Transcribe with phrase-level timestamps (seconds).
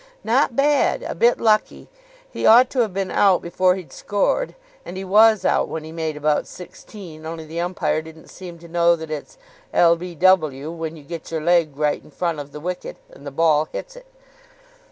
[0.23, 1.03] "Not bad.
[1.03, 1.87] A bit lucky.
[2.27, 5.91] He ought to have been out before he'd scored, and he was out when he'd
[5.91, 9.37] made about sixteen, only the umpire didn't seem to know that it's
[9.71, 13.27] l b w when you get your leg right in front of the wicket and
[13.27, 14.07] the ball hits it.